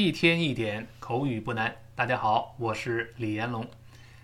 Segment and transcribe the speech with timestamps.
[0.00, 1.74] 一天一点口语不难。
[1.96, 3.68] 大家好，我是李彦龙。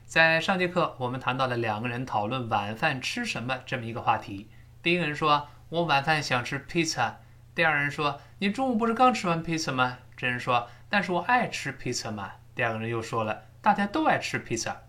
[0.06, 4.48] 在上节课，我们谈到了两个人讨论晚饭吃什么这么一个话题。
[4.84, 7.16] 第一个人说：“我晚饭想吃披萨。”
[7.56, 14.80] 第二人说：“你中午不是刚吃完披萨吗？”这人说：“但是我爱吃披萨嘛。”第二个人又说了：“大家都爱吃披萨。”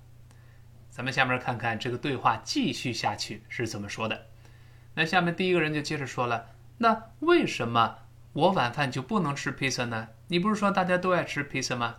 [0.92, 4.28] 咱们下面看看这个对话继续下去是怎么说的。
[4.94, 6.46] 那下面第一个人就接着说了
[6.78, 7.98] ：“那为什么？”
[8.36, 10.10] 我晚饭就不能吃披萨呢？
[10.28, 11.96] 你不是说大家都爱吃披萨吗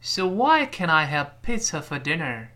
[0.00, 2.48] ？So why can I have pizza for dinner?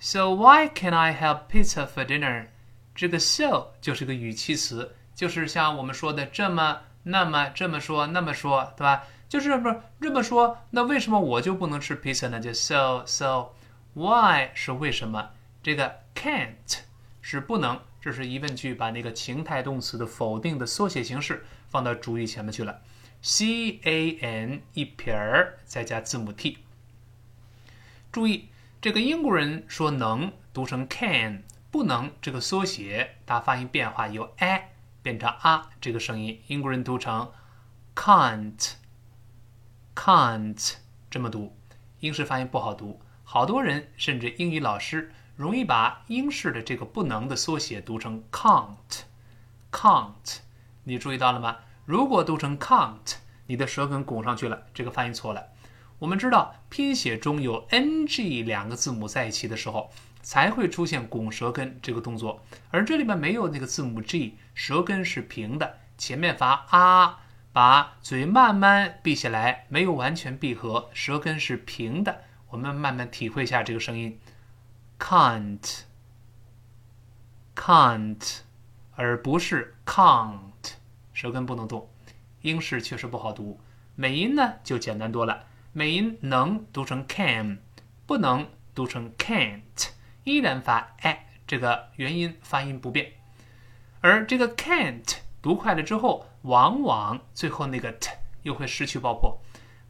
[0.00, 2.46] So why can I have pizza for dinner?
[2.94, 9.04] 这个 so 就是个语气词，就是像我们说的这么、那么、这么说、那么说，对吧？
[9.28, 12.40] 就是这么这么说，那为什么我就不能吃披萨呢？
[12.40, 13.50] 就 so so
[13.92, 15.32] why 是为什么？
[15.62, 16.78] 这个 can't
[17.26, 17.80] 是不能。
[18.02, 22.82] 这是疑问句，把那个情态动词的否定的缩写形式放到主语前面去了。
[23.22, 26.58] C A N 一撇儿再加字母 T。
[28.12, 28.50] 注意，
[28.82, 34.72] 这个英国人说能读成 can，不能这个缩写它发音变化由 a
[35.02, 37.32] 变成 a 这个声音，英国人读成
[37.96, 38.74] can't，can't
[41.10, 41.56] 这么读，
[42.00, 45.10] 英式发音不好读，好多人甚至英语老师。
[45.36, 50.12] 容易把英式的这个不能的缩写读成 can't，can't，
[50.84, 51.56] 你注意到了吗？
[51.84, 55.48] 如果读成 can't，你的舌根拱上去了，这个发音错了。
[55.98, 59.90] 我们知道拼写中有 ng 两个字母在一起的时候，
[60.22, 67.20] 才会出现拱舌根这个动作，而这里面没有那个字母 g，舌根是平的，前面发啊，
[67.52, 72.22] 把嘴慢慢闭起来，没有完全闭合，舌根是平的。
[72.48, 74.18] 我们慢慢体会一下这个声音。
[75.06, 75.82] Can't
[77.54, 78.38] can't，
[78.96, 80.38] 而不是 can't，
[81.12, 81.90] 舌根不能动。
[82.40, 83.60] 英式确实不好读，
[83.96, 85.44] 美音呢就简单多了。
[85.74, 87.58] 美音能读成 can，
[88.06, 89.90] 不能读成 can't，
[90.24, 93.12] 依然发 a，这个元音发音不变。
[94.00, 98.08] 而这个 can't 读快了之后，往往最后那个 t
[98.42, 99.38] 又会失去爆破。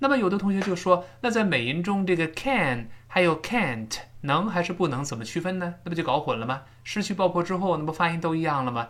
[0.00, 4.00] 那么有的同学就说，那在美音中这个 can 还有 can't。
[4.24, 5.04] 能还是不能？
[5.04, 5.74] 怎么区分呢？
[5.84, 6.62] 那不就搞混了吗？
[6.82, 8.88] 失去爆破之后，那不发音都一样了吗？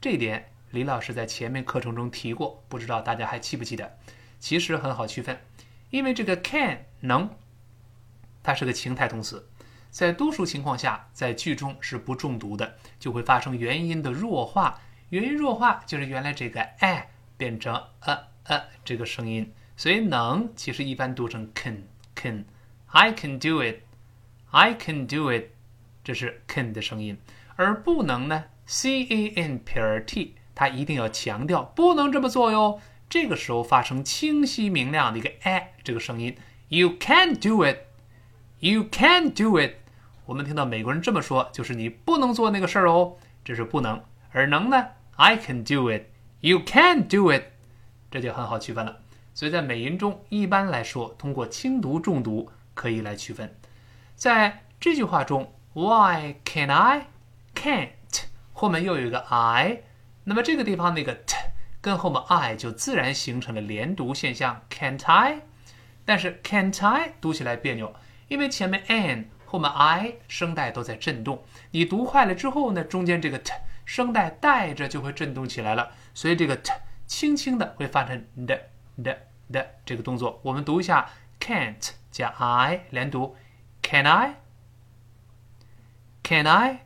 [0.00, 3.98] 这一点李老师在前面课程中提过，不知道大家还记不记得？
[4.38, 5.40] 其实很好区分，
[5.90, 7.28] 因为这个 can 能，
[8.44, 9.48] 它是个情态动词，
[9.90, 14.78] 在多数情况下，在句中是不重读的，就会发生元音的弱化。
[15.08, 23.85] 元音弱化就是原来这个 a 变成 a a 这个声音，所以能其实一般读成 can can，I can do it。
[24.50, 25.50] I can do it，
[26.04, 27.18] 这是 can 的声音，
[27.56, 32.80] 而不能呢？C A N 撇 T，它一定要强调不能这么做哟。
[33.08, 36.36] 这个时候发生清晰明亮的一个 a 这个声音
[36.68, 39.74] ，You can't do it，You can't do it。
[40.24, 44.02] 我们听到美国人这么说，就是你不能做那个事儿哦，这是不能。
[44.32, 47.42] 而能呢？I can do it，You can do it，
[48.10, 49.00] 这就很好区分了。
[49.34, 53.54] 所以在美音中，一般来说，通过轻读重读可以来区分。
[54.16, 57.08] 在这句话中，Why can I
[57.54, 57.90] can't
[58.54, 59.82] 后面又有一个 I，
[60.24, 61.36] 那么这个地方那个 t
[61.82, 65.42] 跟后面 I 就自然形成了连读现象，Can't I？
[66.06, 67.94] 但是 Can't I 读起来别扭，
[68.28, 73.52] 因为前面 an 后面 I 声带都在震动，你读快了之后呢，中间这个 t
[73.84, 76.72] 声带带着就会震动起来了，所以这个 t
[77.06, 78.58] 轻轻的会发成的
[79.04, 79.18] 的
[79.52, 80.40] 的这个动作。
[80.42, 83.36] 我们读一下 Can't 加 I 连读。
[83.88, 84.34] Can I?
[86.24, 86.80] Can I?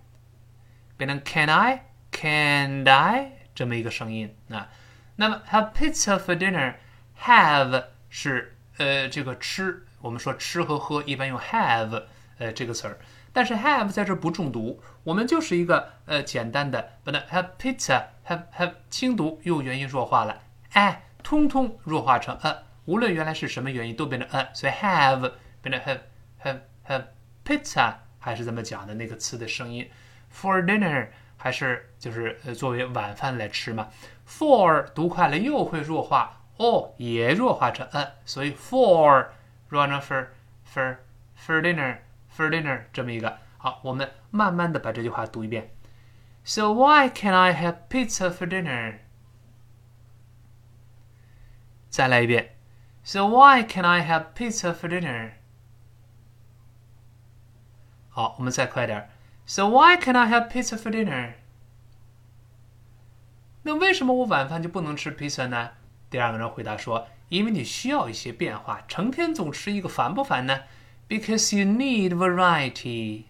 [0.99, 1.85] 变成 Can I?
[2.13, 3.47] Can I?
[3.55, 4.69] 这么一个声音啊。
[5.17, 6.75] 那么 Have pizza for dinner.
[7.23, 12.03] Have 是呃这个吃，我们说吃和喝一般用 have
[12.37, 12.99] 呃这个词儿，
[13.33, 20.43] 但是 have 在这不重读，我们就是一个呃简单的，把它 have pizza have have 轻读用元音弱化了，
[20.73, 25.33] 哎，通通弱化成 a，无论原来是什么元音都变成 a，所以 have
[25.63, 26.01] 变成 have
[26.45, 26.61] have。
[26.91, 27.07] 呃
[27.45, 29.89] ，pizza 还是怎么讲的那个词的声音
[30.35, 31.07] ，for dinner
[31.37, 33.91] 还是就是呃作为晚饭来吃嘛。
[34.27, 39.29] for 读快了又会弱化，o 也弱化成 a，所以 for
[39.69, 40.27] 弱成 for
[40.75, 40.97] for
[41.39, 41.99] for dinner
[42.37, 43.39] for dinner 这么一个。
[43.57, 45.71] 好，我们慢慢的把这句话读一遍。
[46.43, 48.99] So why can I have pizza for dinner？
[51.89, 52.57] 再来一遍。
[53.05, 55.40] So why can I have pizza for dinner？
[58.21, 59.09] 好，我们再快点。
[59.47, 61.37] So why can I have pizza for dinner？
[63.63, 65.71] 那为什么我晚饭就不能吃披萨呢
[66.11, 70.65] 第二个人回答说：“因为你需要一些变化，成天总吃一个烦不烦呢
[71.09, 73.23] ？”Because you need variety.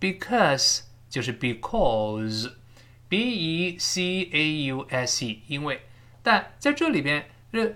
[0.00, 5.82] Because 就是 because，b e c a u s e，因为，
[6.24, 7.28] 但在这里边，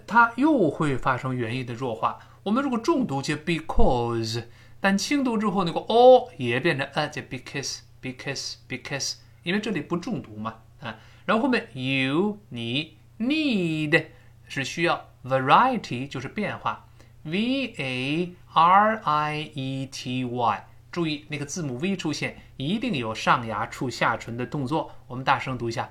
[0.04, 2.18] 它又会发生元音的弱化。
[2.42, 4.46] 我们如果重读就 because，
[4.82, 9.14] 但轻读之后那个 o 也变成 a，就 because，because，because，
[9.44, 14.06] 因为这里不重读嘛，啊，然后后面 you 你 need
[14.48, 16.88] 是需要 variety 就是变化
[17.22, 20.64] ，v a r i e t y。
[20.90, 24.90] 注意那个字母 V 出现，一定有上牙触下唇的动作。
[25.06, 25.90] 我们大声读一下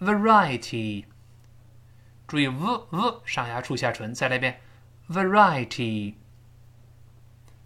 [0.00, 1.04] ：variety。
[2.26, 4.60] 注意 v v 上牙触下唇，再来一遍
[5.08, 6.14] ：variety。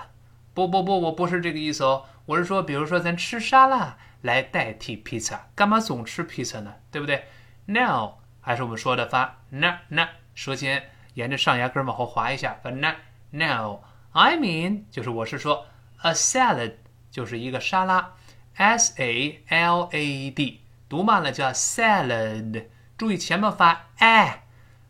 [0.54, 6.74] 不不不，我不是这个意思哦，我是说，比如说咱吃沙拉来代替披萨，干嘛总吃披萨呢？
[6.90, 7.24] 对不对
[7.66, 10.90] ？No，还是我们说的发 n n 舌尖。
[11.14, 12.94] 沿着上牙根往后滑一下，反正
[13.30, 13.80] no
[14.12, 15.64] I mean 就是我是说
[16.02, 16.74] a salad
[17.10, 18.12] 就是一个沙拉
[18.54, 22.66] ，s a l a d 读慢了叫 salad，
[22.98, 24.42] 注意前面发 a，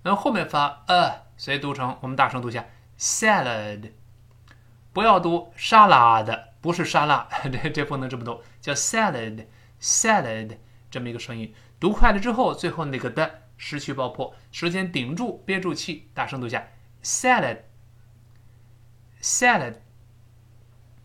[0.06, 1.98] 然后后面发 a，所以读成？
[2.00, 2.64] 我们大声读一下。
[2.96, 3.90] Salad，
[4.92, 9.46] 不要读沙拉的，不是沙拉， 这这不能这么读，叫 salad
[9.80, 10.58] salad
[10.92, 13.42] 这么一个声音，读快了之后，最后那个的。
[13.56, 16.68] 失去爆破，舌尖顶住，憋住气，大声读一下。
[17.02, 17.64] ：salad，salad。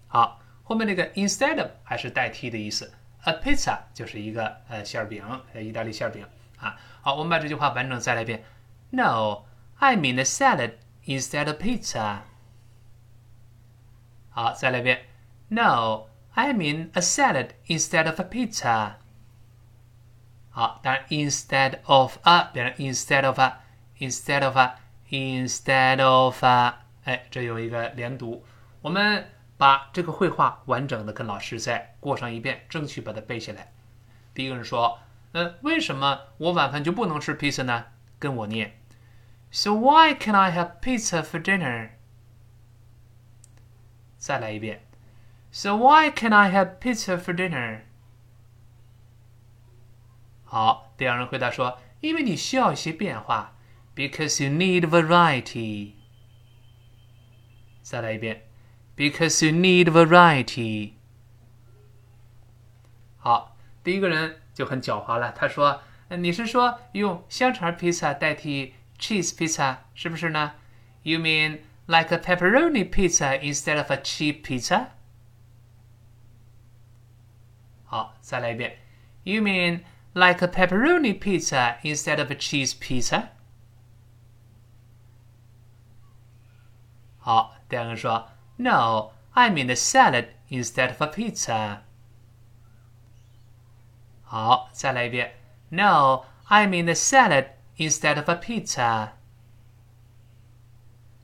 [0.07, 2.93] 好，后面那个 instead of 还是代替的意思
[3.23, 6.23] ，a pizza 就是一个呃馅饼，呃意大利馅饼。
[6.59, 6.77] 啊。
[7.01, 8.43] 好，我们把这句话完整再来一遍。
[8.90, 10.74] ：No，I mean a salad
[11.04, 12.20] instead of pizza。
[14.30, 15.06] 好，再来一遍：
[15.48, 18.94] No，I mean a salad instead of a pizza。
[20.50, 26.74] 好，当然，instead of a 变成 instead of a，instead of a，instead of a，
[27.04, 28.44] 哎，这有一个连读。
[28.80, 33.72] 我们把这个绘画完整的跟老师再过上一遍，争取把它背下来。
[34.32, 37.84] 第一个人说：“呃，为什么我晚饭就不能吃披萨呢？”
[38.18, 38.79] 跟我念
[39.50, 41.90] ：“So why can I have pizza for dinner？”
[44.18, 44.80] 再来一遍：“
[45.52, 47.82] So why can I have pizza for dinner？”
[50.44, 53.56] 好，第二人回答说：“因为你需要一些变化，
[53.94, 55.92] because you need variety。”
[57.82, 58.42] 再来一遍，
[58.96, 60.92] because you need variety。
[63.16, 70.52] 好，第一个人就很狡猾了，他说：“你是说用香肠披萨代替 cheese pizza 是不是呢？
[71.02, 74.88] You mean like a pepperoni pizza instead of a cheap pizza？”
[77.84, 78.78] 好，再来一遍，
[79.22, 83.28] You mean like a pepperoni pizza instead of a cheese pizza？
[87.18, 91.80] 好，第二个说，No, I mean a salad instead of a pizza。
[94.22, 95.34] 好，再来一遍，
[95.68, 97.46] No, I mean a salad
[97.80, 99.10] instead of a pizza。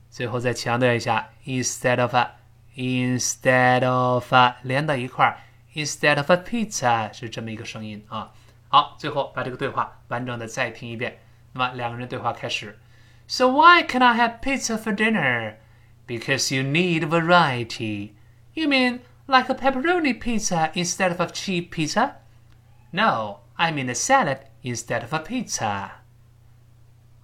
[0.09, 5.37] 最后再强调一下，instead of a，instead of a 连到一块儿，
[5.73, 8.31] instead of a pizza 是这么一个声音啊。
[8.69, 11.19] 好，最后把这个对话完整的再听一遍。
[11.53, 12.79] 那么两个人对话开始。
[13.27, 15.55] So why can I have pizza for dinner?
[16.05, 18.11] Because you need variety.
[18.53, 22.15] You mean like a pepperoni pizza instead of a cheap pizza?
[22.91, 25.96] No, I mean a salad instead of a pizza.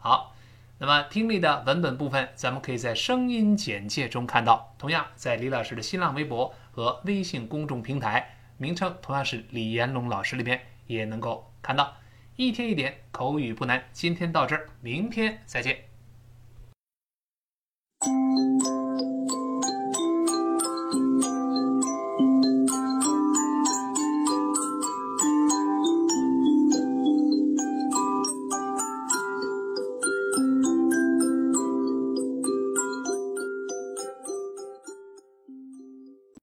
[0.07, 0.35] 好，
[0.77, 4.75] 那么听力的文本部分，咱们可以在声音简介中看到。
[4.77, 10.61] 同样，在李老师的新浪微博和微信公众平台，名称同样是李延龙老师里边。
[10.87, 11.95] 也能够看到，
[12.37, 13.83] 一天一点口语不难。
[13.95, 15.94] 今天到这儿，明天再见。